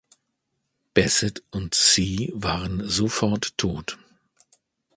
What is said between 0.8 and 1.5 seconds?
Bassett